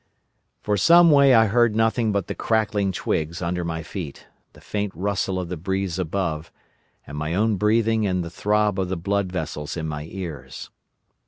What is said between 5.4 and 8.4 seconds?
the breeze above, and my own breathing and the